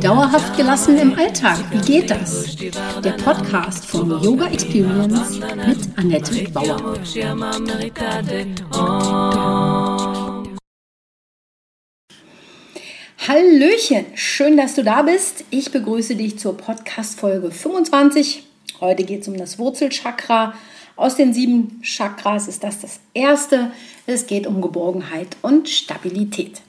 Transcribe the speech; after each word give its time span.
Dauerhaft 0.00 0.56
gelassen 0.56 0.96
im 0.96 1.14
Alltag, 1.14 1.58
wie 1.70 1.80
geht 1.80 2.10
das? 2.10 2.56
Der 2.56 3.12
Podcast 3.22 3.84
von 3.84 4.08
Yoga 4.22 4.46
Experience 4.46 5.38
mit 5.38 5.98
Annette 5.98 6.50
Bauer. 6.52 6.94
Hallöchen, 13.28 14.06
schön, 14.14 14.56
dass 14.56 14.74
du 14.74 14.82
da 14.82 15.02
bist. 15.02 15.44
Ich 15.50 15.70
begrüße 15.70 16.16
dich 16.16 16.38
zur 16.38 16.56
Podcast-Folge 16.56 17.50
25. 17.50 18.42
Heute 18.80 19.04
geht 19.04 19.20
es 19.20 19.28
um 19.28 19.36
das 19.36 19.58
Wurzelchakra. 19.58 20.54
Aus 20.98 21.14
den 21.14 21.32
sieben 21.32 21.80
Chakras 21.80 22.48
ist 22.48 22.64
das 22.64 22.80
das 22.80 22.98
erste. 23.14 23.70
Es 24.08 24.26
geht 24.26 24.48
um 24.48 24.60
Geborgenheit 24.60 25.36
und 25.42 25.68
Stabilität. 25.68 26.60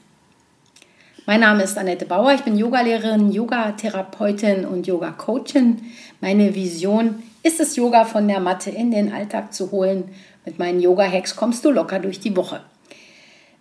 Mein 1.26 1.40
Name 1.40 1.64
ist 1.64 1.76
Annette 1.76 2.06
Bauer. 2.06 2.32
Ich 2.34 2.42
bin 2.42 2.56
Yogalehrerin, 2.56 3.32
Yogatherapeutin 3.32 4.66
und 4.66 4.86
Yoga-Coachin. 4.86 5.78
Meine 6.20 6.54
Vision 6.54 7.24
ist 7.42 7.58
es, 7.58 7.74
Yoga 7.74 8.04
von 8.04 8.28
der 8.28 8.38
Matte 8.38 8.70
in 8.70 8.92
den 8.92 9.12
Alltag 9.12 9.52
zu 9.52 9.72
holen. 9.72 10.04
Mit 10.44 10.60
meinen 10.60 10.78
Yoga-Hacks 10.78 11.34
kommst 11.34 11.64
du 11.64 11.72
locker 11.72 11.98
durch 11.98 12.20
die 12.20 12.36
Woche. 12.36 12.60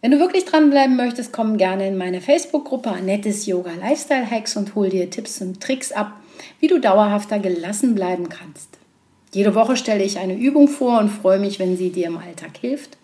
Wenn 0.02 0.12
du 0.12 0.20
wirklich 0.20 0.46
dranbleiben 0.46 0.96
möchtest, 0.96 1.34
komm 1.34 1.58
gerne 1.58 1.88
in 1.88 1.98
meine 1.98 2.22
Facebook-Gruppe 2.22 2.92
Annettes 2.92 3.48
Yoga 3.48 3.72
Lifestyle 3.82 4.30
Hacks 4.30 4.56
und 4.56 4.76
hol 4.76 4.90
dir 4.90 5.10
Tipps 5.10 5.42
und 5.42 5.62
Tricks 5.62 5.92
ab, 5.92 6.12
wie 6.60 6.68
du 6.68 6.78
dauerhafter 6.78 7.40
gelassen 7.40 7.96
bleiben 7.96 8.30
kannst. 8.30 8.79
Jede 9.32 9.54
Woche 9.54 9.78
stelle 9.78 10.04
ich 10.04 10.18
eine 10.18 10.36
Übung 10.36 10.68
vor 10.68 11.00
und 11.00 11.10
freue 11.10 11.40
mich, 11.40 11.60
wenn 11.60 11.78
sie 11.78 11.92
dir 11.92 12.08
im 12.08 12.18
Alltag 12.18 12.58
hilft. 12.60 12.98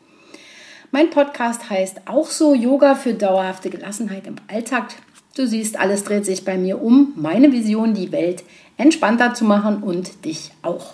Mein 0.91 1.11
Podcast 1.11 1.69
heißt 1.69 2.07
auch 2.07 2.27
so 2.27 2.55
Yoga 2.55 2.95
für 2.95 3.13
dauerhafte 3.13 3.69
Gelassenheit 3.69 4.25
im 4.25 4.37
Alltag. 4.47 4.95
Du 5.35 5.45
siehst, 5.45 5.77
alles 5.77 6.03
dreht 6.03 6.25
sich 6.25 6.43
bei 6.43 6.57
mir 6.57 6.81
um. 6.81 7.13
Meine 7.15 7.51
Vision, 7.51 7.93
die 7.93 8.11
Welt 8.11 8.43
entspannter 8.77 9.33
zu 9.33 9.45
machen 9.45 9.83
und 9.83 10.25
dich 10.25 10.51
auch. 10.63 10.93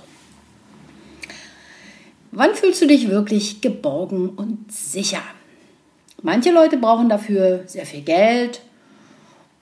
Wann 2.31 2.53
fühlst 2.55 2.81
du 2.81 2.87
dich 2.87 3.09
wirklich 3.09 3.61
geborgen 3.61 4.29
und 4.29 4.71
sicher? 4.71 5.21
Manche 6.21 6.51
Leute 6.51 6.77
brauchen 6.77 7.07
dafür 7.07 7.63
sehr 7.67 7.85
viel 7.85 8.01
Geld 8.01 8.61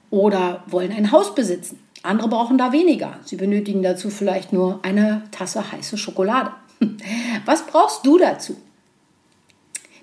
oder 0.09 0.63
wollen 0.67 0.91
ein 0.91 1.11
Haus 1.11 1.35
besitzen. 1.35 1.79
Andere 2.03 2.29
brauchen 2.29 2.57
da 2.57 2.71
weniger. 2.71 3.19
Sie 3.25 3.35
benötigen 3.35 3.83
dazu 3.83 4.09
vielleicht 4.09 4.53
nur 4.53 4.79
eine 4.83 5.23
Tasse 5.31 5.71
heiße 5.71 5.97
Schokolade. 5.97 6.51
Was 7.45 7.65
brauchst 7.65 8.05
du 8.05 8.17
dazu? 8.17 8.55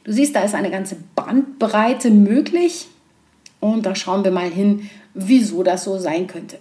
Du 0.04 0.12
siehst, 0.12 0.36
da 0.36 0.42
ist 0.42 0.54
eine 0.54 0.70
ganze 0.70 0.96
Bandbreite 1.14 2.10
möglich 2.10 2.86
und 3.60 3.86
da 3.86 3.94
schauen 3.94 4.24
wir 4.24 4.30
mal 4.30 4.48
hin, 4.48 4.88
wieso 5.14 5.62
das 5.62 5.84
so 5.84 5.98
sein 5.98 6.26
könnte. 6.26 6.58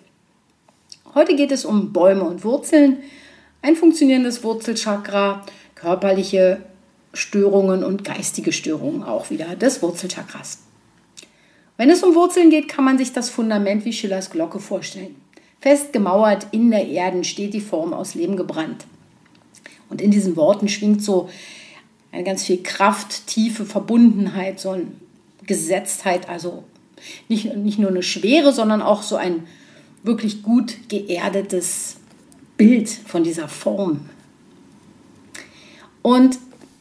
Heute 1.13 1.35
geht 1.35 1.51
es 1.51 1.63
um 1.63 1.93
Bäume 1.93 2.23
und 2.23 2.43
Wurzeln, 2.43 2.97
ein 3.61 3.75
funktionierendes 3.75 4.43
Wurzelchakra, 4.43 5.45
körperliche 5.75 6.61
Störungen 7.13 7.83
und 7.83 8.03
geistige 8.03 8.51
Störungen 8.51 9.03
auch 9.03 9.29
wieder 9.29 9.55
des 9.55 9.81
Wurzelchakras. 9.81 10.59
Wenn 11.77 11.89
es 11.89 12.03
um 12.03 12.15
Wurzeln 12.15 12.49
geht, 12.49 12.67
kann 12.67 12.85
man 12.85 12.97
sich 12.97 13.13
das 13.13 13.29
Fundament 13.29 13.85
wie 13.85 13.93
Schillers 13.93 14.29
Glocke 14.29 14.59
vorstellen. 14.59 15.15
Fest 15.65 15.93
gemauert 15.93 16.45
in 16.51 16.69
der 16.69 16.87
Erde 16.87 17.23
steht 17.23 17.55
die 17.55 17.59
Form 17.59 17.91
aus 17.91 18.13
Leben 18.13 18.37
gebrannt. 18.37 18.85
Und 19.89 19.99
in 19.99 20.11
diesen 20.11 20.35
Worten 20.35 20.67
schwingt 20.67 21.03
so 21.03 21.27
eine 22.11 22.23
ganz 22.23 22.43
viel 22.43 22.61
Kraft, 22.61 23.25
tiefe 23.25 23.65
Verbundenheit, 23.65 24.59
so 24.59 24.69
eine 24.69 24.85
Gesetztheit, 25.47 26.29
also 26.29 26.65
nicht, 27.29 27.55
nicht 27.55 27.79
nur 27.79 27.89
eine 27.89 28.03
Schwere, 28.03 28.53
sondern 28.53 28.83
auch 28.83 29.01
so 29.01 29.15
ein 29.15 29.47
wirklich 30.03 30.43
gut 30.43 30.87
geerdetes 30.87 31.95
Bild 32.57 32.87
von 32.87 33.23
dieser 33.23 33.47
Form. 33.47 34.07
Und 36.03 36.37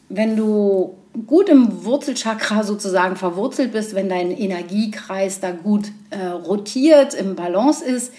wenn 0.09 0.37
du 0.37 0.95
gut 1.25 1.49
im 1.49 1.85
Wurzelchakra 1.85 2.63
sozusagen 2.63 3.15
verwurzelt 3.15 3.71
bist, 3.71 3.95
wenn 3.95 4.09
dein 4.09 4.29
Energiekreis 4.29 5.39
da 5.39 5.49
gut 5.49 5.91
äh, 6.11 6.23
rotiert, 6.27 7.15
im 7.15 7.35
Balance 7.35 7.83
ist, 7.83 8.11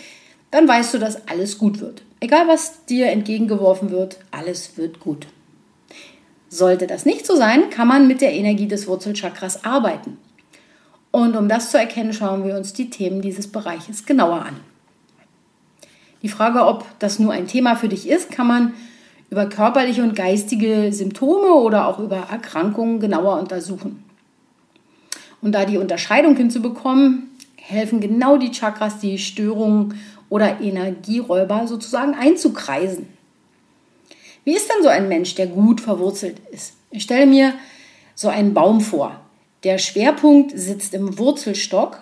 dann 0.56 0.66
weißt 0.66 0.94
du, 0.94 0.98
dass 0.98 1.28
alles 1.28 1.58
gut 1.58 1.80
wird. 1.80 2.02
Egal 2.18 2.48
was 2.48 2.86
dir 2.86 3.08
entgegengeworfen 3.08 3.90
wird, 3.90 4.16
alles 4.30 4.78
wird 4.78 5.00
gut. 5.00 5.26
Sollte 6.48 6.86
das 6.86 7.04
nicht 7.04 7.26
so 7.26 7.36
sein, 7.36 7.68
kann 7.68 7.86
man 7.86 8.08
mit 8.08 8.22
der 8.22 8.32
Energie 8.32 8.66
des 8.66 8.86
Wurzelchakras 8.86 9.66
arbeiten. 9.66 10.16
Und 11.10 11.36
um 11.36 11.50
das 11.50 11.72
zu 11.72 11.78
erkennen, 11.78 12.14
schauen 12.14 12.46
wir 12.46 12.56
uns 12.56 12.72
die 12.72 12.88
Themen 12.88 13.20
dieses 13.20 13.48
Bereiches 13.48 14.06
genauer 14.06 14.46
an. 14.46 14.56
Die 16.22 16.30
Frage, 16.30 16.64
ob 16.64 16.86
das 17.00 17.18
nur 17.18 17.34
ein 17.34 17.48
Thema 17.48 17.76
für 17.76 17.90
dich 17.90 18.08
ist, 18.08 18.30
kann 18.30 18.46
man 18.46 18.72
über 19.28 19.50
körperliche 19.50 20.02
und 20.02 20.16
geistige 20.16 20.90
Symptome 20.90 21.52
oder 21.52 21.86
auch 21.86 21.98
über 21.98 22.28
Erkrankungen 22.30 22.98
genauer 22.98 23.38
untersuchen. 23.38 24.02
Und 25.42 25.52
da 25.52 25.66
die 25.66 25.76
Unterscheidung 25.76 26.34
hinzubekommen, 26.34 27.28
helfen 27.68 28.00
genau 28.00 28.36
die 28.36 28.52
Chakras, 28.52 28.98
die 28.98 29.18
Störungen 29.18 29.98
oder 30.28 30.60
Energieräuber 30.60 31.66
sozusagen 31.66 32.14
einzukreisen. 32.14 33.08
Wie 34.44 34.54
ist 34.54 34.70
denn 34.70 34.82
so 34.82 34.88
ein 34.88 35.08
Mensch, 35.08 35.34
der 35.34 35.48
gut 35.48 35.80
verwurzelt 35.80 36.40
ist? 36.52 36.74
Ich 36.90 37.02
stelle 37.02 37.26
mir 37.26 37.54
so 38.14 38.28
einen 38.28 38.54
Baum 38.54 38.80
vor. 38.80 39.20
Der 39.64 39.78
Schwerpunkt 39.78 40.56
sitzt 40.56 40.94
im 40.94 41.18
Wurzelstock 41.18 42.00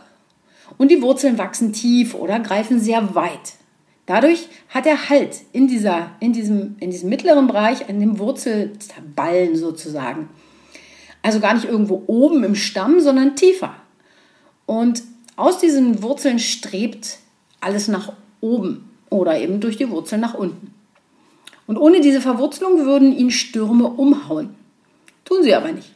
und 0.77 0.91
die 0.91 1.01
Wurzeln 1.01 1.39
wachsen 1.39 1.73
tief 1.73 2.15
oder 2.15 2.41
greifen 2.41 2.81
sehr 2.81 3.15
weit. 3.15 3.55
Dadurch 4.07 4.49
hat 4.69 4.85
er 4.85 5.09
Halt 5.09 5.41
in, 5.53 5.67
dieser, 5.67 6.11
in, 6.21 6.35
diesem, 6.35 6.77
in 6.81 6.91
diesem 6.91 7.09
mittleren 7.09 7.47
Bereich, 7.47 7.89
in 7.89 8.01
dem 8.01 8.19
Wurzelballen 8.19 9.57
sozusagen. 9.57 10.29
Also 11.23 11.41
gar 11.41 11.55
nicht 11.55 11.65
irgendwo 11.65 12.03
oben 12.07 12.45
im 12.45 12.55
Stamm, 12.55 13.01
sondern 13.01 13.35
tiefer. 13.35 13.75
Und 14.67 15.03
aus 15.37 15.59
diesen 15.59 16.03
Wurzeln 16.03 16.39
strebt 16.39 17.19
alles 17.61 17.89
nach 17.89 18.13
oben 18.41 18.91
oder 19.11 19.39
eben 19.39 19.61
durch 19.61 19.77
die 19.77 19.91
Wurzeln 19.91 20.21
nach 20.21 20.35
unten. 20.35 20.73
Und 21.67 21.79
ohne 21.79 22.01
diese 22.01 22.21
Verwurzelung 22.21 22.85
würden 22.85 23.17
ihn 23.17 23.31
Stürme 23.31 23.89
umhauen. 23.89 24.55
Tun 25.25 25.43
sie 25.43 25.55
aber 25.55 25.73
nicht. 25.73 25.95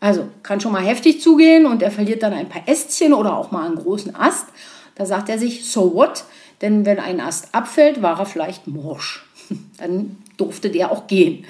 Also 0.00 0.28
kann 0.42 0.60
schon 0.60 0.72
mal 0.72 0.82
heftig 0.84 1.20
zugehen 1.20 1.66
und 1.66 1.82
er 1.82 1.90
verliert 1.90 2.22
dann 2.22 2.32
ein 2.32 2.48
paar 2.48 2.66
Ästchen 2.66 3.12
oder 3.12 3.36
auch 3.36 3.50
mal 3.50 3.66
einen 3.66 3.76
großen 3.76 4.14
Ast. 4.14 4.46
Da 4.94 5.06
sagt 5.06 5.28
er 5.28 5.38
sich, 5.38 5.70
so 5.70 5.94
what? 5.94 6.24
Denn 6.62 6.86
wenn 6.86 6.98
ein 6.98 7.20
Ast 7.20 7.54
abfällt, 7.54 8.02
war 8.02 8.18
er 8.18 8.26
vielleicht 8.26 8.66
morsch. 8.66 9.24
Dann 9.78 10.16
durfte 10.36 10.70
der 10.70 10.90
auch 10.90 11.06
gehen. 11.06 11.44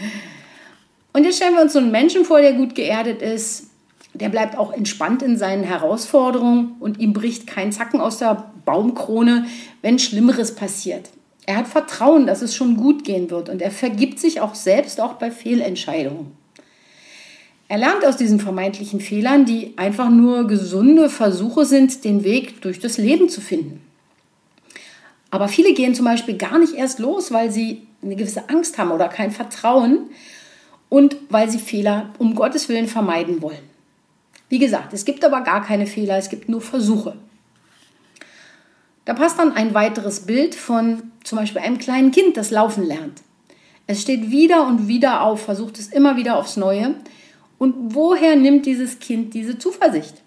Und 1.12 1.24
jetzt 1.24 1.36
stellen 1.36 1.54
wir 1.54 1.62
uns 1.62 1.72
so 1.72 1.78
einen 1.78 1.90
Menschen 1.90 2.24
vor, 2.24 2.40
der 2.40 2.54
gut 2.54 2.74
geerdet 2.74 3.22
ist. 3.22 3.63
Der 4.14 4.28
bleibt 4.28 4.56
auch 4.56 4.72
entspannt 4.72 5.22
in 5.22 5.36
seinen 5.36 5.64
Herausforderungen 5.64 6.76
und 6.78 7.00
ihm 7.00 7.12
bricht 7.12 7.46
kein 7.46 7.72
Zacken 7.72 8.00
aus 8.00 8.18
der 8.18 8.52
Baumkrone, 8.64 9.46
wenn 9.82 9.98
Schlimmeres 9.98 10.54
passiert. 10.54 11.10
Er 11.46 11.56
hat 11.56 11.66
Vertrauen, 11.66 12.26
dass 12.26 12.40
es 12.40 12.54
schon 12.54 12.76
gut 12.76 13.04
gehen 13.04 13.30
wird 13.30 13.48
und 13.48 13.60
er 13.60 13.70
vergibt 13.70 14.18
sich 14.18 14.40
auch 14.40 14.54
selbst 14.54 15.00
auch 15.00 15.14
bei 15.14 15.30
Fehlentscheidungen. 15.30 16.32
Er 17.68 17.78
lernt 17.78 18.06
aus 18.06 18.16
diesen 18.16 18.40
vermeintlichen 18.40 19.00
Fehlern, 19.00 19.44
die 19.44 19.72
einfach 19.76 20.10
nur 20.10 20.46
gesunde 20.46 21.10
Versuche 21.10 21.64
sind, 21.64 22.04
den 22.04 22.22
Weg 22.22 22.62
durch 22.62 22.78
das 22.78 22.98
Leben 22.98 23.28
zu 23.28 23.40
finden. 23.40 23.80
Aber 25.30 25.48
viele 25.48 25.74
gehen 25.74 25.94
zum 25.94 26.04
Beispiel 26.04 26.36
gar 26.36 26.58
nicht 26.58 26.74
erst 26.74 27.00
los, 27.00 27.32
weil 27.32 27.50
sie 27.50 27.82
eine 28.02 28.14
gewisse 28.14 28.48
Angst 28.48 28.78
haben 28.78 28.92
oder 28.92 29.08
kein 29.08 29.32
Vertrauen 29.32 30.10
und 30.88 31.16
weil 31.30 31.50
sie 31.50 31.58
Fehler 31.58 32.10
um 32.18 32.36
Gottes 32.36 32.68
Willen 32.68 32.86
vermeiden 32.86 33.42
wollen. 33.42 33.73
Wie 34.54 34.60
gesagt, 34.60 34.92
es 34.92 35.04
gibt 35.04 35.24
aber 35.24 35.40
gar 35.40 35.64
keine 35.64 35.84
Fehler, 35.84 36.16
es 36.16 36.28
gibt 36.28 36.48
nur 36.48 36.60
Versuche. 36.60 37.16
Da 39.04 39.12
passt 39.12 39.36
dann 39.36 39.50
ein 39.50 39.74
weiteres 39.74 40.20
Bild 40.26 40.54
von 40.54 41.10
zum 41.24 41.38
Beispiel 41.38 41.60
einem 41.60 41.78
kleinen 41.78 42.12
Kind, 42.12 42.36
das 42.36 42.52
laufen 42.52 42.86
lernt. 42.86 43.22
Es 43.88 44.00
steht 44.00 44.30
wieder 44.30 44.64
und 44.68 44.86
wieder 44.86 45.22
auf, 45.22 45.42
versucht 45.42 45.80
es 45.80 45.88
immer 45.88 46.16
wieder 46.16 46.36
aufs 46.36 46.56
Neue. 46.56 46.94
Und 47.58 47.96
woher 47.96 48.36
nimmt 48.36 48.64
dieses 48.64 49.00
Kind 49.00 49.34
diese 49.34 49.58
Zuversicht? 49.58 50.22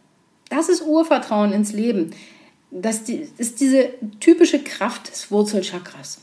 Das 0.50 0.68
ist 0.68 0.81
Urvertrauen 0.81 1.53
ins 1.53 1.71
Leben. 1.71 2.12
Das 2.69 3.03
ist 3.07 3.62
diese 3.62 3.91
typische 4.19 4.62
Kraft 4.62 5.09
des 5.09 5.31
Wurzelchakras. 5.31 6.19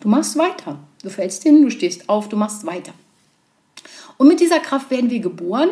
Du 0.00 0.08
machst 0.08 0.36
weiter. 0.36 0.80
Du 1.04 1.08
fällst 1.08 1.44
hin, 1.44 1.62
du 1.62 1.70
stehst 1.70 2.08
auf, 2.08 2.28
du 2.28 2.36
machst 2.36 2.66
weiter. 2.66 2.94
Und 4.18 4.26
mit 4.26 4.40
dieser 4.40 4.58
Kraft 4.58 4.90
werden 4.90 5.08
wir 5.08 5.20
geboren. 5.20 5.70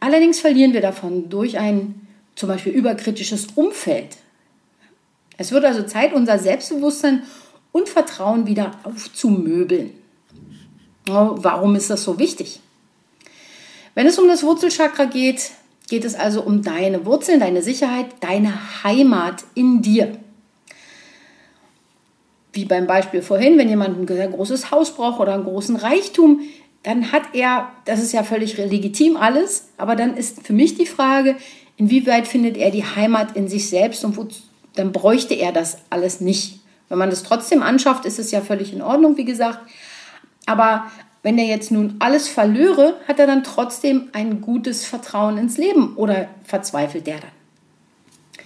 Allerdings 0.00 0.40
verlieren 0.40 0.72
wir 0.72 0.80
davon 0.80 1.28
durch 1.28 1.58
ein 1.58 2.06
zum 2.34 2.48
Beispiel 2.48 2.72
überkritisches 2.72 3.48
Umfeld. 3.54 4.18
Es 5.38 5.52
wird 5.52 5.64
also 5.64 5.82
Zeit, 5.82 6.12
unser 6.12 6.38
Selbstbewusstsein 6.38 7.22
und 7.72 7.88
Vertrauen 7.88 8.46
wieder 8.46 8.72
aufzumöbeln. 8.84 9.90
Oh, 11.08 11.36
warum 11.36 11.76
ist 11.76 11.90
das 11.90 12.04
so 12.04 12.18
wichtig? 12.18 12.60
Wenn 13.94 14.06
es 14.06 14.18
um 14.18 14.28
das 14.28 14.42
Wurzelchakra 14.42 15.04
geht, 15.04 15.50
geht 15.88 16.04
es 16.04 16.14
also 16.14 16.42
um 16.42 16.62
deine 16.62 17.04
Wurzeln, 17.06 17.40
deine 17.40 17.62
Sicherheit, 17.62 18.06
deine 18.20 18.82
Heimat 18.82 19.44
in 19.54 19.82
dir. 19.82 20.18
Wie 22.52 22.64
beim 22.64 22.86
Beispiel 22.86 23.22
vorhin, 23.22 23.58
wenn 23.58 23.68
jemand 23.68 23.98
ein 23.98 24.06
sehr 24.06 24.28
großes 24.28 24.70
Haus 24.70 24.94
braucht 24.94 25.20
oder 25.20 25.34
einen 25.34 25.44
großen 25.44 25.76
Reichtum, 25.76 26.40
dann 26.86 27.10
hat 27.10 27.22
er, 27.32 27.72
das 27.84 28.00
ist 28.00 28.12
ja 28.12 28.22
völlig 28.22 28.56
legitim 28.56 29.16
alles, 29.16 29.70
aber 29.76 29.96
dann 29.96 30.16
ist 30.16 30.46
für 30.46 30.52
mich 30.52 30.76
die 30.76 30.86
Frage, 30.86 31.34
inwieweit 31.76 32.28
findet 32.28 32.56
er 32.56 32.70
die 32.70 32.84
Heimat 32.84 33.34
in 33.34 33.48
sich 33.48 33.68
selbst 33.68 34.04
und 34.04 34.16
wo, 34.16 34.28
dann 34.76 34.92
bräuchte 34.92 35.34
er 35.34 35.50
das 35.50 35.78
alles 35.90 36.20
nicht. 36.20 36.60
Wenn 36.88 36.98
man 36.98 37.10
das 37.10 37.24
trotzdem 37.24 37.60
anschafft, 37.60 38.04
ist 38.04 38.20
es 38.20 38.30
ja 38.30 38.40
völlig 38.40 38.72
in 38.72 38.82
Ordnung, 38.82 39.16
wie 39.16 39.24
gesagt. 39.24 39.58
Aber 40.46 40.86
wenn 41.24 41.38
er 41.38 41.46
jetzt 41.46 41.72
nun 41.72 41.96
alles 41.98 42.28
verlöre, 42.28 42.94
hat 43.08 43.18
er 43.18 43.26
dann 43.26 43.42
trotzdem 43.42 44.08
ein 44.12 44.40
gutes 44.40 44.86
Vertrauen 44.86 45.38
ins 45.38 45.58
Leben 45.58 45.96
oder 45.96 46.28
verzweifelt 46.44 47.08
der 47.08 47.16
dann? 47.16 48.44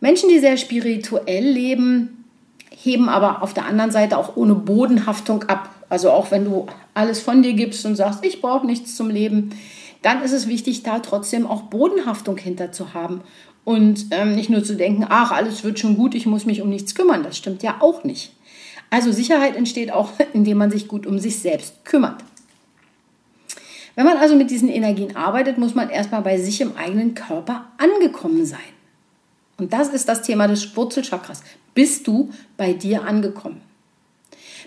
Menschen, 0.00 0.28
die 0.28 0.38
sehr 0.38 0.58
spirituell 0.58 1.48
leben, 1.48 2.26
heben 2.68 3.08
aber 3.08 3.42
auf 3.42 3.54
der 3.54 3.64
anderen 3.64 3.90
Seite 3.90 4.18
auch 4.18 4.36
ohne 4.36 4.54
Bodenhaftung 4.54 5.44
ab. 5.44 5.70
Also 5.88 6.10
auch 6.10 6.30
wenn 6.30 6.44
du 6.44 6.66
alles 6.94 7.20
von 7.20 7.42
dir 7.42 7.54
gibst 7.54 7.84
und 7.86 7.96
sagst, 7.96 8.24
ich 8.24 8.40
brauche 8.40 8.66
nichts 8.66 8.96
zum 8.96 9.08
Leben, 9.08 9.50
dann 10.02 10.22
ist 10.22 10.32
es 10.32 10.46
wichtig, 10.46 10.82
da 10.82 11.00
trotzdem 11.00 11.46
auch 11.46 11.62
Bodenhaftung 11.62 12.36
hinter 12.36 12.72
zu 12.72 12.94
haben 12.94 13.22
und 13.64 14.06
ähm, 14.10 14.34
nicht 14.34 14.50
nur 14.50 14.64
zu 14.64 14.76
denken, 14.76 15.06
ach, 15.08 15.30
alles 15.30 15.64
wird 15.64 15.78
schon 15.78 15.96
gut, 15.96 16.14
ich 16.14 16.26
muss 16.26 16.46
mich 16.46 16.62
um 16.62 16.70
nichts 16.70 16.94
kümmern. 16.94 17.22
Das 17.22 17.36
stimmt 17.36 17.62
ja 17.62 17.76
auch 17.80 18.04
nicht. 18.04 18.32
Also 18.90 19.12
Sicherheit 19.12 19.56
entsteht 19.56 19.92
auch, 19.92 20.10
indem 20.32 20.58
man 20.58 20.70
sich 20.70 20.88
gut 20.88 21.06
um 21.06 21.18
sich 21.18 21.38
selbst 21.38 21.84
kümmert. 21.84 22.24
Wenn 23.94 24.06
man 24.06 24.16
also 24.16 24.36
mit 24.36 24.50
diesen 24.50 24.68
Energien 24.68 25.16
arbeitet, 25.16 25.58
muss 25.58 25.74
man 25.74 25.90
erstmal 25.90 26.22
bei 26.22 26.38
sich 26.38 26.60
im 26.60 26.76
eigenen 26.76 27.14
Körper 27.14 27.66
angekommen 27.78 28.46
sein. 28.46 28.60
Und 29.56 29.72
das 29.72 29.88
ist 29.88 30.08
das 30.08 30.22
Thema 30.22 30.46
des 30.46 30.76
Wurzelchakras. 30.76 31.42
Bist 31.74 32.06
du 32.06 32.30
bei 32.56 32.72
dir 32.72 33.02
angekommen? 33.02 33.60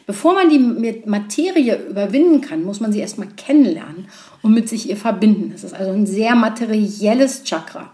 Bevor 0.05 0.33
man 0.33 0.49
die 0.49 1.03
Materie 1.05 1.88
überwinden 1.88 2.41
kann, 2.41 2.63
muss 2.63 2.79
man 2.79 2.91
sie 2.91 2.99
erstmal 2.99 3.27
kennenlernen 3.29 4.07
und 4.41 4.53
mit 4.53 4.69
sich 4.69 4.89
ihr 4.89 4.97
verbinden. 4.97 5.51
Das 5.51 5.63
ist 5.63 5.73
also 5.73 5.91
ein 5.91 6.05
sehr 6.05 6.35
materielles 6.35 7.43
Chakra, 7.43 7.91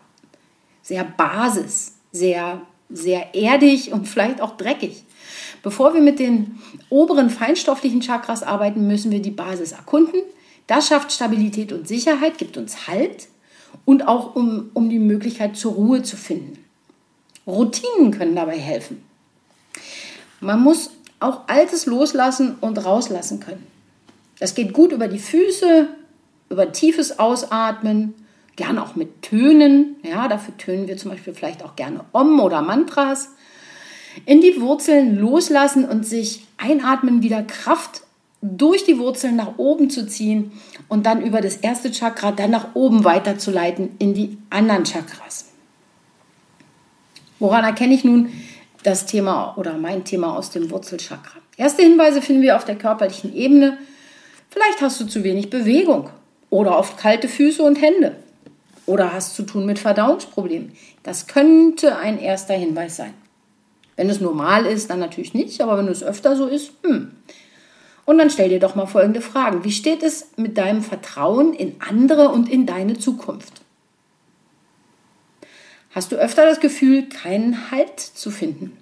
sehr 0.81 1.03
Basis, 1.03 1.95
sehr, 2.11 2.61
sehr 2.89 3.35
erdig 3.35 3.91
und 3.91 4.07
vielleicht 4.07 4.41
auch 4.41 4.57
dreckig. 4.57 5.03
Bevor 5.63 5.93
wir 5.93 6.01
mit 6.01 6.19
den 6.19 6.59
oberen 6.89 7.29
feinstofflichen 7.29 8.01
Chakras 8.01 8.43
arbeiten, 8.43 8.87
müssen 8.87 9.11
wir 9.11 9.21
die 9.21 9.31
Basis 9.31 9.71
erkunden. 9.71 10.21
Das 10.67 10.87
schafft 10.87 11.11
Stabilität 11.11 11.71
und 11.71 11.87
Sicherheit, 11.87 12.37
gibt 12.37 12.57
uns 12.57 12.87
Halt 12.87 13.27
und 13.85 14.07
auch 14.07 14.35
um, 14.35 14.69
um 14.73 14.89
die 14.89 14.99
Möglichkeit 14.99 15.57
zur 15.57 15.73
Ruhe 15.73 16.03
zu 16.03 16.17
finden. 16.17 16.63
Routinen 17.45 18.11
können 18.11 18.35
dabei 18.35 18.57
helfen. 18.57 19.01
Man 20.39 20.61
muss 20.61 20.91
auch 21.19 21.47
Altes 21.47 21.85
loslassen 21.85 22.55
und 22.61 22.83
rauslassen 22.83 23.39
können. 23.39 23.65
Das 24.39 24.55
geht 24.55 24.73
gut 24.73 24.91
über 24.91 25.07
die 25.07 25.19
Füße, 25.19 25.87
über 26.49 26.71
tiefes 26.71 27.19
Ausatmen, 27.19 28.13
gerne 28.55 28.83
auch 28.83 28.95
mit 28.95 29.21
Tönen. 29.21 29.95
Ja, 30.03 30.27
dafür 30.27 30.55
tönen 30.57 30.87
wir 30.87 30.97
zum 30.97 31.11
Beispiel 31.11 31.33
vielleicht 31.33 31.63
auch 31.63 31.75
gerne 31.75 32.01
Om 32.11 32.39
oder 32.39 32.61
Mantras 32.61 33.29
in 34.25 34.41
die 34.41 34.59
Wurzeln 34.59 35.17
loslassen 35.17 35.85
und 35.85 36.05
sich 36.05 36.45
einatmen, 36.57 37.21
wieder 37.21 37.43
Kraft 37.43 38.01
durch 38.41 38.83
die 38.83 38.99
Wurzeln 38.99 39.35
nach 39.35 39.57
oben 39.57 39.89
zu 39.89 40.07
ziehen 40.07 40.51
und 40.87 41.05
dann 41.05 41.21
über 41.21 41.41
das 41.41 41.57
erste 41.57 41.91
Chakra 41.91 42.31
dann 42.31 42.51
nach 42.51 42.75
oben 42.75 43.03
weiterzuleiten 43.03 43.89
in 43.99 44.13
die 44.13 44.37
anderen 44.49 44.85
Chakras. 44.85 45.45
Woran 47.39 47.63
erkenne 47.63 47.93
ich 47.93 48.03
nun 48.03 48.29
das 48.87 49.05
Thema 49.05 49.53
oder 49.57 49.73
mein 49.77 50.05
Thema 50.05 50.37
aus 50.37 50.49
dem 50.49 50.71
Wurzelchakra? 50.71 51.39
Erste 51.57 51.81
Hinweise 51.81 52.21
finden 52.21 52.41
wir 52.41 52.55
auf 52.55 52.63
der 52.63 52.77
körperlichen 52.77 53.35
Ebene. 53.35 53.77
Vielleicht 54.49 54.79
hast 54.79 55.01
du 55.01 55.05
zu 55.05 55.25
wenig 55.25 55.49
Bewegung 55.49 56.09
oder 56.49 56.79
oft 56.79 56.97
kalte 56.97 57.27
Füße 57.27 57.61
und 57.61 57.81
Hände 57.81 58.15
oder 58.85 59.11
hast 59.11 59.35
zu 59.35 59.43
tun 59.43 59.65
mit 59.65 59.77
Verdauungsproblemen. 59.77 60.71
Das 61.03 61.27
könnte 61.27 61.97
ein 61.97 62.17
erster 62.17 62.53
Hinweis 62.53 62.95
sein. 62.95 63.13
Wenn 63.97 64.09
es 64.09 64.21
normal 64.21 64.65
ist, 64.65 64.89
dann 64.89 64.99
natürlich 64.99 65.33
nicht, 65.33 65.59
aber 65.59 65.77
wenn 65.77 65.89
es 65.89 66.01
öfter 66.01 66.37
so 66.37 66.47
ist, 66.47 66.71
hm. 66.83 67.11
Und 68.05 68.19
dann 68.19 68.29
stell 68.29 68.47
dir 68.47 68.61
doch 68.61 68.75
mal 68.75 68.85
folgende 68.85 69.19
Fragen. 69.19 69.65
Wie 69.65 69.71
steht 69.73 70.01
es 70.01 70.29
mit 70.37 70.57
deinem 70.57 70.81
Vertrauen 70.81 71.53
in 71.53 71.75
andere 71.85 72.29
und 72.29 72.47
in 72.47 72.65
deine 72.65 72.97
Zukunft? 72.97 73.61
Hast 75.97 76.11
du 76.11 76.15
öfter 76.15 76.45
das 76.45 76.59
Gefühl, 76.59 77.09
keinen 77.09 77.71
Halt 77.71 77.99
zu 77.99 78.29
finden? 78.29 78.77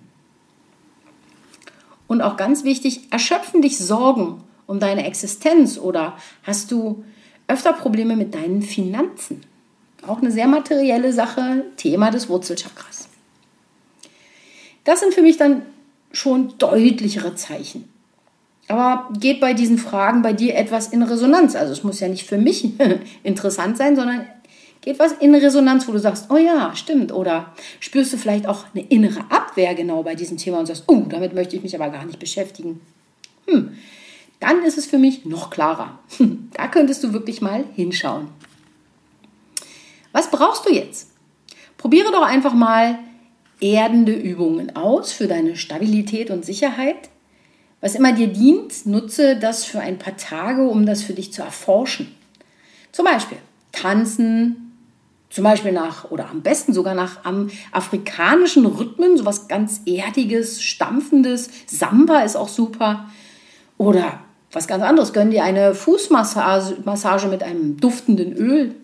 Und 2.08 2.22
auch 2.22 2.36
ganz 2.36 2.66
wichtig, 2.66 3.08
erschöpfen 3.10 3.62
dich 3.62 3.78
Sorgen 3.78 4.44
um 4.68 4.82
deine 4.82 5.08
Existenz 5.08 5.78
oder 5.78 6.18
hast 6.44 6.72
du 6.72 7.06
öfter 7.48 7.72
Probleme 7.72 8.18
mit 8.18 8.36
deinen 8.36 8.62
Finanzen? 8.62 9.40
Auch 10.06 10.18
eine 10.18 10.30
sehr 10.30 10.50
materielle 10.50 11.14
Sache, 11.14 11.64
Thema 11.78 12.12
des 12.12 12.28
Wurzelchakras. 12.28 13.08
Das 14.84 15.00
sind 15.00 15.14
für 15.14 15.22
mich 15.22 15.38
dann 15.38 15.62
schon 16.12 16.58
deutlichere 16.58 17.34
Zeichen. 17.36 17.88
Aber 18.68 19.10
geht 19.18 19.40
bei 19.40 19.54
diesen 19.54 19.78
Fragen 19.78 20.22
bei 20.22 20.34
dir 20.34 20.56
etwas 20.56 20.90
in 20.90 21.02
Resonanz? 21.02 21.56
Also 21.56 21.72
es 21.72 21.86
muss 21.86 22.02
ja 22.02 22.10
nicht 22.10 22.28
für 22.28 22.38
mich 22.38 22.78
interessant 23.24 23.78
sein, 23.78 23.96
sondern 23.96 24.28
geht 24.86 25.00
was 25.00 25.14
in 25.14 25.34
Resonanz, 25.34 25.88
wo 25.88 25.92
du 25.92 26.00
sagst, 26.00 26.28
oh 26.30 26.38
ja, 26.38 26.76
stimmt. 26.76 27.12
Oder 27.12 27.54
spürst 27.80 28.14
du 28.14 28.18
vielleicht 28.18 28.48
auch 28.48 28.66
eine 28.74 28.86
innere 28.86 29.20
Abwehr 29.30 29.74
genau 29.74 30.04
bei 30.04 30.16
diesem 30.16 30.38
Thema 30.38 30.60
und 30.60 30.68
sagst, 30.68 30.84
oh, 30.88 31.04
damit 31.10 31.34
möchte 31.34 31.56
ich 31.56 31.64
mich 31.64 31.76
aber 31.76 31.90
gar 31.90 32.06
nicht 32.06 32.20
beschäftigen. 32.20 32.80
Hm, 33.48 33.76
dann 34.40 34.64
ist 34.64 34.78
es 34.78 34.86
für 34.86 35.00
mich 35.00 35.26
noch 35.26 35.50
klarer. 35.50 36.00
Da 36.54 36.68
könntest 36.70 37.04
du 37.04 37.12
wirklich 37.12 37.42
mal 37.42 37.66
hinschauen. 37.76 38.30
Was 40.14 40.32
brauchst 40.32 40.66
du 40.66 40.74
jetzt? 40.74 41.10
Probiere 41.78 42.12
doch 42.14 42.22
einfach 42.22 42.54
mal 42.54 42.98
erdende 43.60 44.14
Übungen 44.14 44.76
aus 44.76 45.12
für 45.12 45.28
deine 45.28 45.58
Stabilität 45.58 46.30
und 46.30 46.46
Sicherheit. 46.46 47.10
Was 47.82 47.96
immer 47.96 48.14
dir 48.14 48.28
dient, 48.28 48.86
nutze 48.86 49.36
das 49.36 49.66
für 49.66 49.80
ein 49.80 50.00
paar 50.00 50.16
Tage, 50.16 50.64
um 50.68 50.86
das 50.86 51.04
für 51.04 51.14
dich 51.14 51.34
zu 51.34 51.42
erforschen. 51.42 52.16
Zum 52.92 53.04
Beispiel 53.06 53.38
tanzen, 53.74 54.65
zum 55.36 55.44
Beispiel 55.44 55.74
nach 55.74 56.10
oder 56.12 56.30
am 56.30 56.44
besten 56.44 56.72
sogar 56.72 56.96
nach 56.96 57.26
am 57.26 57.50
afrikanischen 57.74 58.66
Rhythmen, 58.66 59.18
sowas 59.18 59.50
ganz 59.50 59.82
erdiges, 59.86 60.64
stampfendes. 60.64 61.50
Samba 61.68 62.22
ist 62.22 62.38
auch 62.38 62.48
super. 62.48 63.10
Oder 63.78 64.22
was 64.54 64.66
ganz 64.66 64.82
anderes, 64.82 65.12
gönn 65.12 65.32
dir 65.32 65.44
eine 65.44 65.76
Fußmassage 65.76 67.28
mit 67.28 67.44
einem 67.44 67.76
duftenden 67.82 68.32
Öl. 68.32 68.76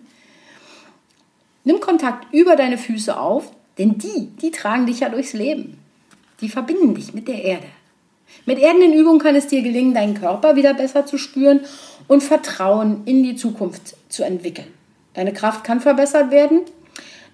Nimm 1.64 1.80
Kontakt 1.80 2.34
über 2.34 2.54
deine 2.54 2.76
Füße 2.76 3.18
auf, 3.18 3.50
denn 3.78 3.96
die, 3.96 4.28
die 4.42 4.50
tragen 4.50 4.84
dich 4.84 5.00
ja 5.00 5.08
durchs 5.08 5.32
Leben. 5.32 5.78
Die 6.42 6.50
verbinden 6.50 6.94
dich 6.94 7.14
mit 7.14 7.28
der 7.28 7.42
Erde. 7.42 7.68
Mit 8.44 8.58
erdenden 8.58 8.92
Übungen 8.92 9.20
kann 9.20 9.36
es 9.36 9.46
dir 9.46 9.62
gelingen, 9.62 9.94
deinen 9.94 10.20
Körper 10.20 10.54
wieder 10.54 10.74
besser 10.74 11.06
zu 11.06 11.16
spüren 11.16 11.60
und 12.08 12.22
Vertrauen 12.22 13.04
in 13.06 13.22
die 13.22 13.36
Zukunft 13.36 13.96
zu 14.10 14.22
entwickeln. 14.22 14.81
Deine 15.14 15.32
Kraft 15.32 15.64
kann 15.64 15.80
verbessert 15.80 16.30
werden. 16.30 16.62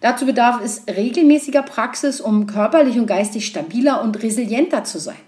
Dazu 0.00 0.26
bedarf 0.26 0.60
es 0.62 0.82
regelmäßiger 0.86 1.62
Praxis, 1.62 2.20
um 2.20 2.46
körperlich 2.46 2.98
und 2.98 3.06
geistig 3.06 3.46
stabiler 3.46 4.02
und 4.02 4.22
resilienter 4.22 4.84
zu 4.84 4.98
sein. 4.98 5.18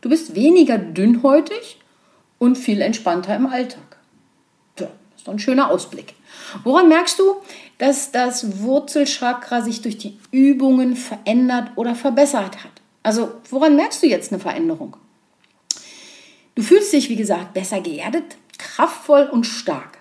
Du 0.00 0.10
bist 0.10 0.34
weniger 0.34 0.78
dünnhäutig 0.78 1.78
und 2.38 2.56
viel 2.58 2.80
entspannter 2.80 3.34
im 3.34 3.46
Alltag. 3.46 3.96
Ja, 4.78 4.86
das 4.86 5.20
ist 5.20 5.26
doch 5.26 5.32
ein 5.32 5.38
schöner 5.38 5.70
Ausblick. 5.70 6.14
Woran 6.64 6.88
merkst 6.88 7.18
du, 7.18 7.36
dass 7.78 8.12
das 8.12 8.60
Wurzelchakra 8.60 9.62
sich 9.62 9.82
durch 9.82 9.98
die 9.98 10.18
Übungen 10.30 10.96
verändert 10.96 11.70
oder 11.76 11.94
verbessert 11.94 12.62
hat? 12.62 12.70
Also 13.02 13.32
woran 13.50 13.76
merkst 13.76 14.02
du 14.02 14.06
jetzt 14.06 14.32
eine 14.32 14.40
Veränderung? 14.40 14.96
Du 16.54 16.62
fühlst 16.62 16.92
dich, 16.92 17.08
wie 17.08 17.16
gesagt, 17.16 17.54
besser 17.54 17.80
geerdet, 17.80 18.36
kraftvoll 18.58 19.28
und 19.30 19.44
stark. 19.44 19.95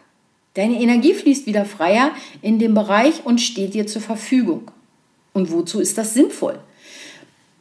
Deine 0.55 0.81
Energie 0.81 1.13
fließt 1.13 1.45
wieder 1.45 1.65
freier 1.65 2.11
in 2.41 2.59
den 2.59 2.73
Bereich 2.73 3.25
und 3.25 3.39
steht 3.39 3.73
dir 3.73 3.87
zur 3.87 4.01
Verfügung. 4.01 4.71
Und 5.33 5.51
wozu 5.51 5.79
ist 5.79 5.97
das 5.97 6.13
sinnvoll? 6.13 6.59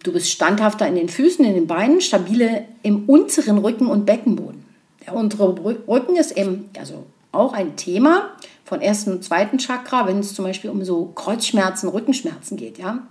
Du 0.05 0.13
bist 0.13 0.31
standhafter 0.31 0.87
in 0.87 0.95
den 0.95 1.09
Füßen, 1.09 1.45
in 1.45 1.55
den 1.55 1.67
Beinen, 1.67 2.01
stabile 2.01 2.67
im 2.83 3.09
unteren 3.09 3.59
Rücken 3.59 3.87
und 3.87 4.07
Beckenboden. 4.07 4.65
Der 5.05 5.15
untere 5.15 5.57
Rücken 5.89 6.17
ist 6.17 6.37
eben 6.37 6.71
also 6.79 7.05
auch 7.33 7.53
ein 7.53 7.77
Thema 7.77 8.31
von 8.65 8.81
ersten 8.81 9.11
und 9.11 9.25
zweiten 9.25 9.59
Chakra, 9.59 10.07
wenn 10.07 10.21
es 10.21 10.35
zum 10.35 10.45
Beispiel 10.45 10.71
um 10.71 10.85
so 10.85 11.07
Kreuzschmerzen, 11.15 11.89
Rückenschmerzen 11.89 12.57
geht, 12.57 12.79
ja. 12.79 13.07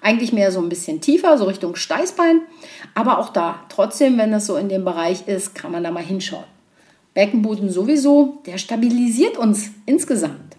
Eigentlich 0.00 0.32
mehr 0.32 0.52
so 0.52 0.60
ein 0.60 0.68
bisschen 0.68 1.00
tiefer, 1.00 1.36
so 1.38 1.44
Richtung 1.44 1.74
Steißbein, 1.74 2.42
aber 2.94 3.18
auch 3.18 3.30
da, 3.30 3.64
trotzdem, 3.68 4.16
wenn 4.16 4.30
das 4.30 4.46
so 4.46 4.56
in 4.56 4.68
dem 4.68 4.84
Bereich 4.84 5.26
ist, 5.26 5.56
kann 5.56 5.72
man 5.72 5.82
da 5.82 5.90
mal 5.90 6.04
hinschauen. 6.04 6.44
Beckenboden 7.18 7.68
sowieso, 7.68 8.38
der 8.46 8.58
stabilisiert 8.58 9.36
uns 9.36 9.70
insgesamt. 9.86 10.56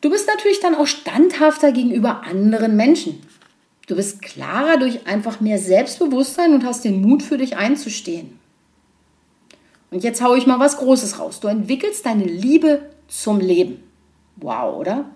Du 0.00 0.10
bist 0.10 0.28
natürlich 0.28 0.60
dann 0.60 0.76
auch 0.76 0.86
standhafter 0.86 1.72
gegenüber 1.72 2.22
anderen 2.22 2.76
Menschen. 2.76 3.20
Du 3.88 3.96
bist 3.96 4.22
klarer 4.22 4.76
durch 4.76 5.08
einfach 5.08 5.40
mehr 5.40 5.58
Selbstbewusstsein 5.58 6.54
und 6.54 6.64
hast 6.64 6.84
den 6.84 7.02
Mut 7.02 7.20
für 7.24 7.36
dich 7.36 7.56
einzustehen. 7.56 8.38
Und 9.90 10.04
jetzt 10.04 10.22
haue 10.22 10.38
ich 10.38 10.46
mal 10.46 10.60
was 10.60 10.76
Großes 10.76 11.18
raus. 11.18 11.40
Du 11.40 11.48
entwickelst 11.48 12.06
deine 12.06 12.26
Liebe 12.26 12.88
zum 13.08 13.40
Leben. 13.40 13.82
Wow, 14.36 14.78
oder? 14.78 15.06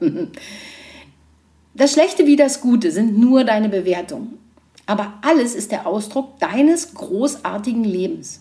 Das 1.75 1.93
Schlechte 1.93 2.27
wie 2.27 2.35
das 2.35 2.61
Gute 2.61 2.91
sind 2.91 3.17
nur 3.17 3.45
deine 3.45 3.69
Bewertungen. 3.69 4.39
Aber 4.87 5.15
alles 5.23 5.55
ist 5.55 5.71
der 5.71 5.87
Ausdruck 5.87 6.41
deines 6.41 6.93
großartigen 6.95 7.85
Lebens. 7.85 8.41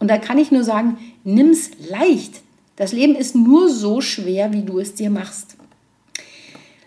Und 0.00 0.08
da 0.08 0.18
kann 0.18 0.38
ich 0.38 0.50
nur 0.50 0.64
sagen, 0.64 0.98
nimm's 1.22 1.70
leicht. 1.88 2.40
Das 2.74 2.92
Leben 2.92 3.14
ist 3.14 3.36
nur 3.36 3.68
so 3.68 4.00
schwer, 4.00 4.52
wie 4.52 4.62
du 4.62 4.80
es 4.80 4.94
dir 4.94 5.10
machst. 5.10 5.56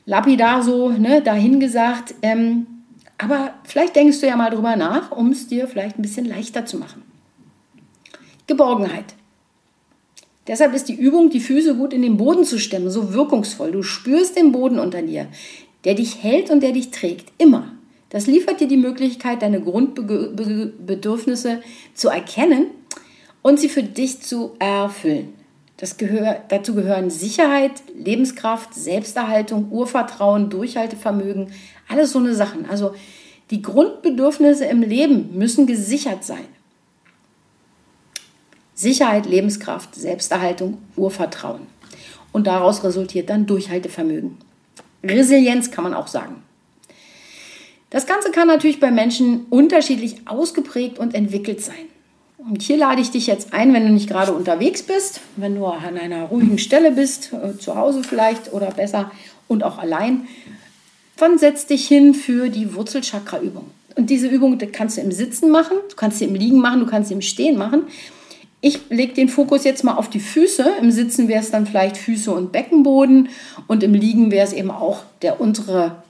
Lapidar 0.05 0.63
so 0.63 0.89
ne, 0.89 1.22
dahingesagt. 1.22 2.15
Ähm, 2.24 2.67
aber 3.17 3.53
vielleicht 3.63 3.96
denkst 3.96 4.20
du 4.20 4.27
ja 4.27 4.36
mal 4.36 4.50
drüber 4.50 4.75
nach, 4.75 5.12
um 5.12 5.29
es 5.29 5.48
dir 5.48 5.67
vielleicht 5.67 5.98
ein 5.98 6.01
bisschen 6.01 6.25
leichter 6.25 6.65
zu 6.65 6.77
machen. 6.77 7.03
Geborgenheit. 8.48 9.13
Deshalb 10.48 10.74
ist 10.74 10.89
die 10.89 10.96
Übung, 10.96 11.29
die 11.29 11.39
Füße 11.39 11.75
gut 11.75 11.93
in 11.93 12.01
den 12.01 12.17
Boden 12.17 12.43
zu 12.43 12.60
stemmen, 12.60 12.89
so 12.89 13.13
wirkungsvoll. 13.13 13.72
Du 13.72 13.82
spürst 13.82 14.36
den 14.36 14.51
Boden 14.51 14.79
unter 14.79 15.01
dir, 15.01 15.27
der 15.86 15.93
dich 15.93 16.22
hält 16.22 16.50
und 16.50 16.62
der 16.62 16.74
dich 16.74 16.91
trägt. 16.91 17.32
Immer. 17.38 17.72
Das 18.10 18.27
liefert 18.27 18.60
dir 18.60 18.67
die 18.67 18.77
Möglichkeit, 18.77 19.41
deine 19.41 19.62
Grundbedürfnisse 19.62 21.62
zu 21.93 22.10
erkennen 22.10 22.67
und 23.44 23.60
sie 23.60 23.70
für 23.70 23.84
dich 23.84 24.22
zu 24.22 24.56
erfüllen. 24.58 25.36
Das 25.78 25.98
gehör, 25.98 26.42
dazu 26.48 26.74
gehören 26.74 27.12
Sicherheit, 27.12 27.74
Lebenskraft, 27.96 28.74
Selbsterhaltung, 28.74 29.72
Urvertrauen, 29.72 30.50
Durchhaltevermögen, 30.50 31.52
alles 31.88 32.12
so 32.14 32.20
eine 32.20 32.34
Sachen. 32.34 32.68
Also 32.70 32.96
die 33.52 33.62
Grundbedürfnisse 33.62 34.66
im 34.66 34.82
Leben 34.82 35.38
müssen 35.38 35.68
gesichert 35.68 36.24
sein. 36.24 36.46
Sicherheit, 38.74 39.26
Lebenskraft, 39.26 39.94
Selbsterhaltung, 39.94 40.80
Urvertrauen. 40.96 41.68
Und 42.32 42.48
daraus 42.48 42.84
resultiert 42.84 43.30
dann 43.30 43.46
Durchhaltevermögen. 43.46 44.38
Resilienz 45.04 45.70
kann 45.70 45.84
man 45.84 45.94
auch 45.94 46.08
sagen. 46.08 46.42
Das 47.90 48.08
Ganze 48.08 48.32
kann 48.32 48.48
natürlich 48.48 48.80
bei 48.80 48.90
Menschen 48.90 49.46
unterschiedlich 49.50 50.28
ausgeprägt 50.28 50.98
und 50.98 51.14
entwickelt 51.14 51.62
sein. 51.62 51.93
Und 52.50 52.62
hier 52.62 52.78
lade 52.78 53.02
ich 53.02 53.12
dich 53.12 53.28
jetzt 53.28 53.54
ein, 53.54 53.74
wenn 53.74 53.86
du 53.86 53.94
nicht 53.94 54.10
gerade 54.10 54.34
unterwegs 54.34 54.84
bist, 54.84 55.22
wenn 55.38 55.56
du 55.56 55.66
an 55.66 55.98
einer 55.98 56.24
ruhigen 56.26 56.58
Stelle 56.58 56.92
bist, 56.92 57.32
äh, 57.34 57.58
zu 57.58 57.76
Hause 57.76 58.04
vielleicht 58.04 58.52
oder 58.52 58.72
besser 58.72 59.12
und 59.48 59.64
auch 59.64 59.78
allein, 59.78 60.28
dann 61.18 61.38
setz 61.38 61.68
dich 61.68 61.88
hin 61.88 62.14
für 62.14 62.50
die 62.50 62.76
Wurzelchakra-Übung. 62.76 63.66
Und 63.96 64.10
diese 64.10 64.28
Übung 64.28 64.58
kannst 64.72 64.98
du 64.98 65.02
im 65.02 65.12
Sitzen 65.12 65.52
machen, 65.52 65.78
du 65.90 65.96
kannst 65.96 66.20
sie 66.20 66.26
im 66.26 66.36
Liegen 66.36 66.60
machen, 66.60 66.82
du 66.82 66.86
kannst 66.86 67.10
sie 67.10 67.14
im 67.14 67.22
Stehen 67.22 67.58
machen. 67.58 67.84
Ich 68.60 68.80
lege 68.90 69.14
den 69.14 69.30
Fokus 69.30 69.64
jetzt 69.64 69.84
mal 69.84 69.96
auf 69.96 70.10
die 70.10 70.20
Füße. 70.20 70.66
Im 70.82 70.90
Sitzen 70.90 71.28
wäre 71.28 71.42
es 71.42 71.52
dann 71.52 71.68
vielleicht 71.68 71.98
Füße 71.98 72.32
und 72.32 72.52
Beckenboden 72.52 73.30
und 73.68 73.84
im 73.84 73.94
Liegen 73.94 74.32
wäre 74.32 74.48
es 74.48 74.54
eben 74.54 74.72
auch 74.72 75.04
der 75.22 75.40
untere 75.40 76.04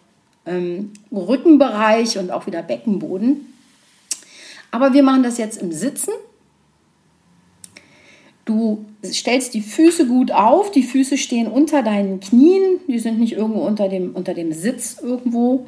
ähm, 0.46 0.92
Rückenbereich 1.12 2.18
und 2.18 2.32
auch 2.32 2.48
wieder 2.48 2.62
Beckenboden. 2.62 3.53
Aber 4.74 4.92
wir 4.92 5.04
machen 5.04 5.22
das 5.22 5.38
jetzt 5.38 5.62
im 5.62 5.72
Sitzen. 5.72 6.10
Du 8.44 8.86
stellst 9.06 9.54
die 9.54 9.62
Füße 9.62 10.08
gut 10.08 10.32
auf, 10.32 10.72
die 10.72 10.82
Füße 10.82 11.16
stehen 11.20 11.46
unter 11.46 11.84
deinen 11.84 12.20
Knien, 12.20 12.80
die 12.88 12.98
sind 12.98 13.20
nicht 13.20 13.34
irgendwo 13.34 13.60
unter 13.60 13.88
dem, 13.88 14.16
unter 14.16 14.34
dem 14.34 14.52
Sitz 14.52 14.98
irgendwo. 15.00 15.68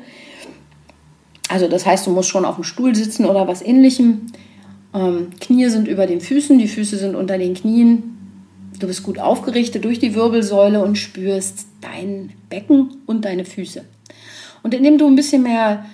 Also 1.49 1.67
das 1.67 1.85
heißt, 1.85 2.07
du 2.07 2.09
musst 2.09 2.29
schon 2.29 2.45
auf 2.45 2.55
dem 2.55 2.63
Stuhl 2.63 2.95
sitzen 2.95 3.25
oder 3.25 3.47
was 3.47 3.61
ähnlichem. 3.61 4.21
Ähm, 4.91 5.27
Knie 5.39 5.69
sind 5.69 5.87
über 5.87 6.07
den 6.07 6.19
Füßen, 6.19 6.57
die 6.57 6.67
Füße 6.67 6.97
sind 6.97 7.13
unter 7.13 7.37
den 7.37 7.53
Knien. 7.53 8.17
Du 8.79 8.87
bist 8.87 9.03
gut 9.03 9.19
aufgerichtet 9.19 9.85
durch 9.85 9.99
die 9.99 10.15
Wirbelsäule 10.15 10.83
und 10.83 10.97
spürst 10.97 11.67
dein 11.79 12.31
Becken 12.49 13.03
und 13.05 13.23
deine 13.23 13.45
Füße. 13.45 13.85
Und 14.63 14.73
indem 14.73 14.97
du 14.97 15.05
ein 15.05 15.15
bisschen 15.15 15.43
mehr 15.43 15.85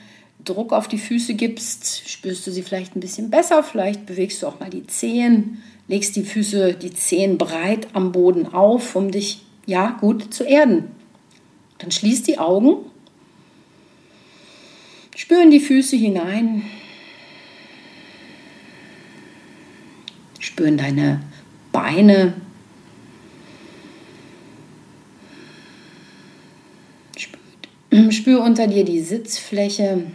Druck 0.45 0.73
auf 0.73 0.87
die 0.87 0.97
Füße 0.97 1.33
gibst, 1.35 2.09
spürst 2.09 2.45
du 2.47 2.51
sie 2.51 2.63
vielleicht 2.63 2.95
ein 2.95 2.99
bisschen 2.99 3.29
besser. 3.29 3.63
Vielleicht 3.63 4.05
bewegst 4.05 4.41
du 4.41 4.47
auch 4.47 4.59
mal 4.59 4.69
die 4.69 4.87
Zehen, 4.87 5.61
legst 5.87 6.15
die 6.15 6.23
Füße, 6.23 6.73
die 6.73 6.93
Zehen 6.93 7.37
breit 7.37 7.87
am 7.93 8.11
Boden 8.11 8.47
auf, 8.47 8.95
um 8.95 9.11
dich 9.11 9.41
ja 9.65 9.97
gut 9.99 10.33
zu 10.33 10.43
erden. 10.43 10.91
Dann 11.77 11.91
schließ 11.91 12.23
die 12.23 12.39
Augen, 12.39 12.77
spüren 15.15 15.51
die 15.51 15.59
Füße 15.59 15.95
hinein, 15.95 16.63
spüren 20.39 20.77
deine 20.77 21.21
Beine. 21.71 22.33
Spür 28.09 28.41
unter 28.41 28.67
dir 28.67 28.85
die 28.85 29.01
Sitzfläche 29.01 30.05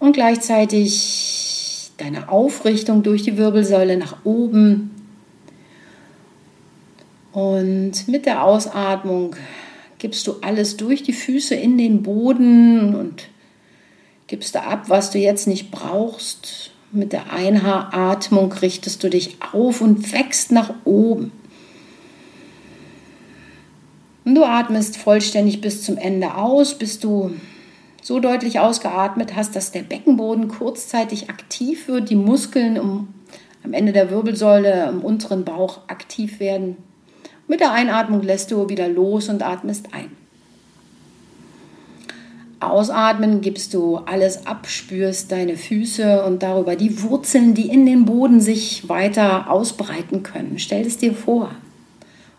und 0.00 0.12
gleichzeitig 0.12 1.92
deine 1.98 2.30
Aufrichtung 2.30 3.02
durch 3.04 3.22
die 3.22 3.36
Wirbelsäule 3.36 3.96
nach 3.96 4.16
oben. 4.24 4.90
Und 7.32 8.08
mit 8.08 8.26
der 8.26 8.42
Ausatmung 8.42 9.36
gibst 9.98 10.26
du 10.26 10.36
alles 10.40 10.76
durch 10.76 11.02
die 11.04 11.12
Füße 11.12 11.54
in 11.54 11.78
den 11.78 12.02
Boden 12.02 12.96
und 12.96 13.28
gibst 14.26 14.54
da 14.54 14.62
ab, 14.62 14.88
was 14.88 15.10
du 15.10 15.18
jetzt 15.18 15.46
nicht 15.46 15.70
brauchst. 15.70 16.72
Mit 16.90 17.12
der 17.12 17.32
Einatmung 17.32 18.52
richtest 18.52 19.04
du 19.04 19.10
dich 19.10 19.36
auf 19.52 19.80
und 19.80 20.12
wächst 20.12 20.50
nach 20.50 20.74
oben. 20.84 21.30
Und 24.24 24.34
du 24.34 24.44
atmest 24.44 24.96
vollständig 24.96 25.60
bis 25.60 25.84
zum 25.84 25.96
Ende 25.98 26.34
aus, 26.34 26.76
bis 26.76 26.98
du 26.98 27.32
so 28.02 28.20
deutlich 28.20 28.60
ausgeatmet 28.60 29.36
hast, 29.36 29.56
dass 29.56 29.72
der 29.72 29.82
Beckenboden 29.82 30.48
kurzzeitig 30.48 31.30
aktiv 31.30 31.88
wird, 31.88 32.10
die 32.10 32.16
Muskeln 32.16 32.78
um, 32.78 33.08
am 33.64 33.72
Ende 33.72 33.92
der 33.92 34.10
Wirbelsäule 34.10 34.88
im 34.88 35.02
unteren 35.02 35.44
Bauch 35.44 35.80
aktiv 35.88 36.40
werden. 36.40 36.76
Mit 37.46 37.60
der 37.60 37.72
Einatmung 37.72 38.22
lässt 38.22 38.50
du 38.50 38.68
wieder 38.68 38.88
los 38.88 39.28
und 39.28 39.42
atmest 39.42 39.88
ein. 39.92 40.10
Ausatmen 42.60 43.40
gibst 43.40 43.72
du 43.72 43.96
alles 43.96 44.46
ab, 44.46 44.66
spürst 44.68 45.32
deine 45.32 45.56
Füße 45.56 46.22
und 46.24 46.42
darüber 46.42 46.76
die 46.76 47.02
Wurzeln, 47.02 47.54
die 47.54 47.70
in 47.70 47.86
den 47.86 48.04
Boden 48.04 48.40
sich 48.40 48.86
weiter 48.88 49.50
ausbreiten 49.50 50.22
können. 50.22 50.58
Stell 50.58 50.86
es 50.86 50.98
dir 50.98 51.14
vor. 51.14 51.50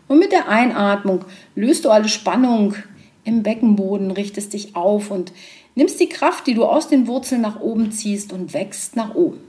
Und 0.07 0.19
mit 0.19 0.31
der 0.31 0.47
Einatmung 0.47 1.25
löst 1.55 1.85
du 1.85 1.89
alle 1.89 2.07
Spannung 2.07 2.75
im 3.23 3.43
Beckenboden, 3.43 4.11
richtest 4.11 4.53
dich 4.53 4.75
auf 4.75 5.11
und 5.11 5.31
nimmst 5.75 5.99
die 5.99 6.09
Kraft, 6.09 6.47
die 6.47 6.53
du 6.53 6.65
aus 6.65 6.87
den 6.87 7.07
Wurzeln 7.07 7.41
nach 7.41 7.59
oben 7.59 7.91
ziehst 7.91 8.33
und 8.33 8.53
wächst 8.53 8.95
nach 8.95 9.15
oben. 9.15 9.39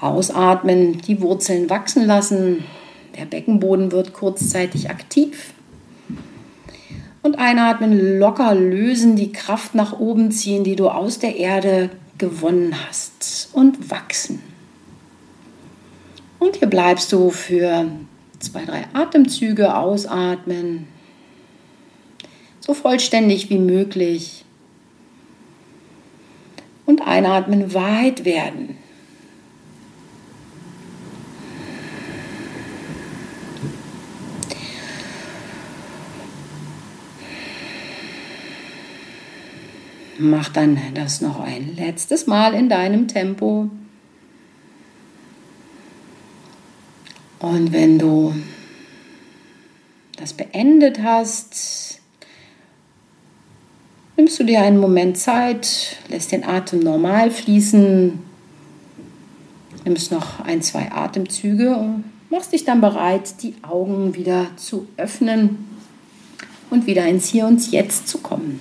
Ausatmen, 0.00 1.00
die 1.02 1.20
Wurzeln 1.20 1.68
wachsen 1.68 2.06
lassen, 2.06 2.64
der 3.18 3.26
Beckenboden 3.26 3.92
wird 3.92 4.12
kurzzeitig 4.12 4.88
aktiv. 4.88 5.52
Und 7.22 7.38
einatmen, 7.38 8.18
locker 8.18 8.54
lösen, 8.54 9.14
die 9.14 9.30
Kraft 9.30 9.74
nach 9.74 9.98
oben 9.98 10.30
ziehen, 10.30 10.64
die 10.64 10.76
du 10.76 10.88
aus 10.88 11.18
der 11.18 11.36
Erde 11.36 11.90
gewonnen 12.16 12.74
hast 12.86 13.50
und 13.52 13.90
wachsen. 13.90 14.40
Und 16.38 16.56
hier 16.56 16.68
bleibst 16.68 17.12
du 17.12 17.30
für 17.30 17.86
zwei, 18.38 18.64
drei 18.64 18.86
Atemzüge 18.94 19.76
ausatmen, 19.76 20.88
so 22.70 22.74
vollständig 22.74 23.50
wie 23.50 23.58
möglich. 23.58 24.44
Und 26.86 27.02
einatmen, 27.02 27.74
weit 27.74 28.24
werden. 28.24 28.76
Mach 40.18 40.50
dann 40.50 40.78
das 40.94 41.20
noch 41.20 41.40
ein 41.40 41.74
letztes 41.74 42.26
Mal 42.26 42.54
in 42.54 42.68
deinem 42.68 43.08
Tempo. 43.08 43.68
Und 47.40 47.72
wenn 47.72 47.98
du 47.98 48.34
das 50.16 50.34
beendet 50.34 51.02
hast, 51.02 51.89
nimmst 54.30 54.38
du 54.38 54.44
dir 54.44 54.60
einen 54.60 54.78
Moment 54.78 55.18
Zeit, 55.18 55.96
lässt 56.08 56.30
den 56.30 56.44
Atem 56.44 56.78
normal 56.78 57.32
fließen, 57.32 58.16
nimmst 59.84 60.12
noch 60.12 60.38
ein, 60.44 60.62
zwei 60.62 60.92
Atemzüge 60.92 61.96
machst 62.30 62.52
dich 62.52 62.64
dann 62.64 62.80
bereit, 62.80 63.42
die 63.42 63.54
Augen 63.62 64.14
wieder 64.14 64.46
zu 64.54 64.86
öffnen 64.96 65.58
und 66.70 66.86
wieder 66.86 67.08
ins 67.08 67.26
Hier 67.26 67.44
und 67.44 67.72
Jetzt 67.72 68.06
zu 68.06 68.18
kommen. 68.18 68.60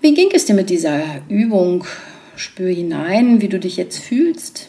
Wie 0.00 0.14
ging 0.14 0.30
es 0.34 0.46
dir 0.46 0.54
mit 0.54 0.68
dieser 0.68 1.00
Übung? 1.28 1.84
Spür 2.34 2.70
hinein, 2.70 3.40
wie 3.40 3.48
du 3.48 3.60
dich 3.60 3.76
jetzt 3.76 4.00
fühlst. 4.00 4.68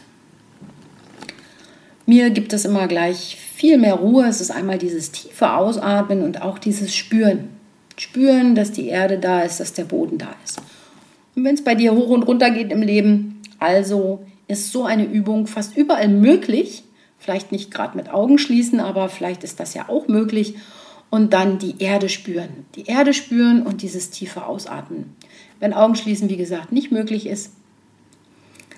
Mir 2.06 2.30
gibt 2.30 2.54
es 2.54 2.66
immer 2.66 2.88
gleich 2.88 3.40
viel 3.58 3.80
mehr 3.80 3.96
Ruhe. 3.96 4.28
Es 4.28 4.40
ist 4.40 4.52
einmal 4.52 4.78
dieses 4.78 5.12
tiefe 5.12 5.52
Ausatmen 5.52 6.22
und 6.22 6.44
auch 6.44 6.60
dieses 6.60 6.96
Spüren. 6.96 7.50
Spüren, 7.98 8.54
dass 8.54 8.72
die 8.72 8.88
Erde 8.88 9.18
da 9.18 9.42
ist, 9.42 9.60
dass 9.60 9.74
der 9.74 9.86
Boden 9.86 10.20
da 10.20 10.36
ist. 10.46 10.62
Und 11.36 11.44
wenn 11.44 11.56
es 11.56 11.64
bei 11.64 11.74
dir 11.74 11.96
hoch 11.96 12.10
und 12.10 12.22
runter 12.22 12.52
geht 12.52 12.72
im 12.72 12.84
Leben, 12.84 13.42
also 13.58 14.24
ist 14.48 14.72
so 14.72 14.86
eine 14.86 15.06
Übung 15.06 15.48
fast 15.48 15.76
überall 15.76 16.08
möglich. 16.08 16.84
Vielleicht 17.18 17.52
nicht 17.52 17.72
gerade 17.72 17.98
mit 17.98 18.14
Augen 18.14 18.38
schließen, 18.38 18.80
aber 18.80 19.10
vielleicht 19.10 19.44
ist 19.44 19.60
das 19.60 19.74
ja 19.74 19.90
auch 19.90 20.08
möglich. 20.08 20.54
Und 21.10 21.34
dann 21.34 21.58
die 21.58 21.76
Erde 21.80 22.10
spüren. 22.10 22.66
Die 22.76 22.86
Erde 22.86 23.16
spüren 23.16 23.64
und 23.64 23.82
dieses 23.82 24.12
tiefe 24.12 24.46
Ausatmen. 24.46 25.16
Wenn 25.60 25.74
Augenschließen, 25.74 26.30
wie 26.30 26.38
gesagt, 26.38 26.72
nicht 26.72 26.92
möglich 26.92 27.26
ist, 27.26 27.54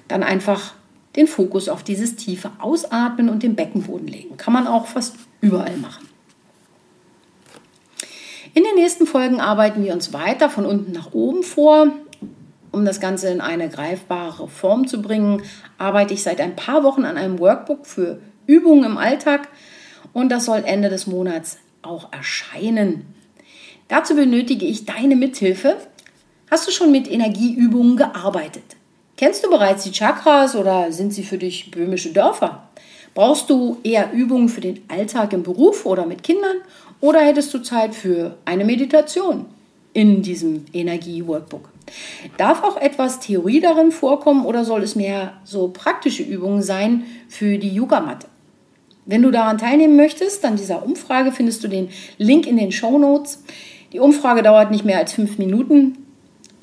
dann 0.08 0.24
einfach 0.24 0.74
den 1.20 1.28
Fokus 1.28 1.68
auf 1.68 1.84
dieses 1.84 2.16
tiefe 2.16 2.50
Ausatmen 2.60 3.28
und 3.28 3.44
den 3.44 3.56
Beckenboden 3.56 4.08
legen. 4.08 4.38
Kann 4.38 4.54
man 4.54 4.68
auch 4.68 4.88
fast 4.88 5.18
überall 5.42 5.76
machen. 5.76 6.08
In 8.54 8.64
den 8.64 8.76
nächsten 8.76 9.06
Folgen 9.06 9.42
arbeiten 9.42 9.84
wir 9.84 9.94
uns 9.94 10.14
weiter 10.14 10.50
von 10.50 10.66
unten 10.66 10.94
nach 10.94 11.14
oben 11.14 11.44
vor. 11.44 11.92
Um 12.72 12.86
das 12.86 13.02
Ganze 13.02 13.30
in 13.30 13.42
eine 13.42 13.68
greifbare 13.68 14.48
Form 14.48 14.88
zu 14.88 15.02
bringen, 15.02 15.44
arbeite 15.78 16.14
ich 16.14 16.24
seit 16.24 16.40
ein 16.40 16.56
paar 16.56 16.84
Wochen 16.84 17.04
an 17.04 17.18
einem 17.18 17.38
Workbook 17.40 17.86
für 17.86 18.22
Übungen 18.48 18.86
im 18.86 18.98
Alltag 18.98 19.50
und 20.14 20.30
das 20.30 20.46
soll 20.46 20.64
Ende 20.66 20.90
des 20.90 21.06
Monats 21.06 21.58
auch 21.82 22.14
erscheinen. 22.14 23.14
Dazu 23.90 24.16
benötige 24.16 24.66
ich 24.66 24.86
deine 24.86 25.18
Mithilfe. 25.18 25.78
Hast 26.50 26.68
du 26.68 26.72
schon 26.72 26.92
mit 26.92 27.12
Energieübungen 27.12 27.98
gearbeitet? 27.98 28.79
Kennst 29.20 29.44
du 29.44 29.50
bereits 29.50 29.84
die 29.84 29.92
Chakras 29.92 30.56
oder 30.56 30.94
sind 30.94 31.14
sie 31.14 31.24
für 31.24 31.38
dich 31.38 31.72
böhmische 31.72 32.14
Dörfer? 32.14 32.64
Brauchst 33.14 33.50
du 33.50 33.76
eher 33.84 34.14
Übungen 34.14 34.48
für 34.48 34.62
den 34.62 34.80
Alltag 34.88 35.34
im 35.34 35.44
Beruf 35.44 35.86
oder 35.86 36.06
mit 36.06 36.24
Kindern 36.24 36.56
oder 37.02 37.20
hättest 37.20 37.54
du 37.54 37.60
Zeit 37.60 37.94
für 37.94 38.38
eine 38.46 38.64
Meditation 38.64 39.44
in 39.92 40.22
diesem 40.22 40.64
Energie-Workbook? 40.72 41.68
Darf 42.38 42.64
auch 42.64 42.78
etwas 42.78 43.20
Theorie 43.20 43.60
darin 43.60 43.92
vorkommen 43.92 44.46
oder 44.46 44.64
soll 44.64 44.84
es 44.84 44.96
mehr 44.96 45.34
so 45.44 45.68
praktische 45.68 46.24
Übungen 46.24 46.62
sein 46.62 47.04
für 47.28 47.58
die 47.58 47.76
Yogamatte? 47.76 48.28
Wenn 49.06 49.24
du 49.24 49.32
daran 49.32 49.58
teilnehmen 49.58 49.98
möchtest, 49.98 50.46
an 50.46 50.56
dieser 50.56 50.86
Umfrage 50.86 51.34
findest 51.34 51.62
du 51.62 51.68
den 51.68 51.90
Link 52.18 52.48
in 52.48 52.56
den 52.56 52.72
Show 52.72 52.98
Notes. 52.98 53.44
Die 53.92 54.00
Umfrage 54.00 54.44
dauert 54.44 54.72
nicht 54.72 54.86
mehr 54.86 55.00
als 55.00 55.12
fünf 55.12 55.38
Minuten 55.38 56.06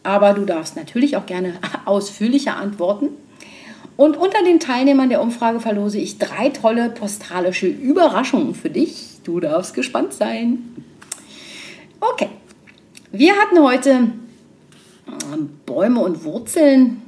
aber 0.06 0.32
du 0.32 0.44
darfst 0.44 0.76
natürlich 0.76 1.16
auch 1.16 1.26
gerne 1.26 1.54
ausführlicher 1.84 2.56
antworten. 2.56 3.08
Und 3.96 4.16
unter 4.16 4.42
den 4.44 4.60
Teilnehmern 4.60 5.08
der 5.08 5.22
Umfrage 5.22 5.58
verlose 5.58 5.98
ich 5.98 6.18
drei 6.18 6.50
tolle 6.50 6.90
postalische 6.90 7.66
Überraschungen 7.66 8.54
für 8.54 8.68
dich. 8.68 9.18
Du 9.24 9.40
darfst 9.40 9.74
gespannt 9.74 10.12
sein. 10.12 10.58
Okay, 12.00 12.28
wir 13.10 13.34
hatten 13.36 13.62
heute 13.62 13.90
ähm, 15.32 15.50
Bäume 15.64 16.00
und 16.00 16.24
Wurzeln, 16.24 17.02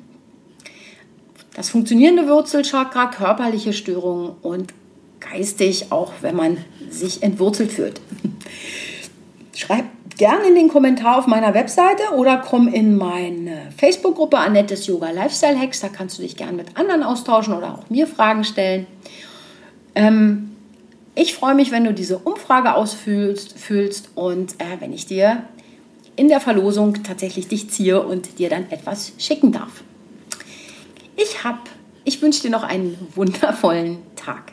das 1.55 1.69
funktionierende 1.69 2.27
Wurzelchakra, 2.27 3.07
körperliche 3.07 3.73
Störungen 3.75 4.33
und 4.41 4.73
geistig, 5.21 5.93
auch 5.93 6.13
wenn 6.23 6.37
man 6.37 6.59
sich 6.89 7.23
entwurzelt 7.23 7.71
fühlt. 7.71 8.01
Schreib 9.55 9.85
gerne 10.19 10.49
in 10.49 10.55
den 10.55 10.69
Kommentar 10.69 11.17
auf 11.17 11.27
meiner 11.27 11.55
Webseite 11.55 12.03
oder 12.17 12.39
komm 12.39 12.69
in 12.69 12.97
meine 12.97 13.73
Facebook-Gruppe 13.77 14.37
Annettes 14.37 14.87
Yoga 14.87 15.11
Lifestyle 15.11 15.59
Hacks. 15.59 15.81
Da 15.81 15.89
kannst 15.89 16.19
du 16.19 16.23
dich 16.23 16.37
gerne 16.37 16.53
mit 16.53 16.77
anderen 16.77 17.03
austauschen 17.03 17.55
oder 17.55 17.75
auch 17.75 17.89
mir 17.89 18.07
Fragen 18.07 18.45
stellen. 18.45 18.87
Ähm, 19.95 20.57
ich 21.15 21.35
freue 21.35 21.55
mich, 21.55 21.71
wenn 21.71 21.85
du 21.85 21.95
diese 21.95 22.19
Umfrage 22.19 22.75
ausfüllst 22.75 23.59
fühlst 23.59 24.11
und 24.15 24.55
äh, 24.61 24.81
wenn 24.81 24.93
ich 24.93 25.07
dir 25.07 25.45
in 26.17 26.29
der 26.29 26.41
Verlosung 26.41 27.03
tatsächlich 27.05 27.49
dich 27.49 27.71
ziehe 27.71 28.05
und 28.05 28.39
dir 28.39 28.51
dann 28.51 28.71
etwas 28.71 29.13
schicken 29.19 29.53
darf. 29.53 29.83
Ich 31.17 31.39
ich 32.05 32.23
wünsche 32.23 32.43
dir 32.43 32.51
noch 32.51 32.65
einen 32.65 32.97
wundervollen 33.15 33.99
Tag. 34.17 34.53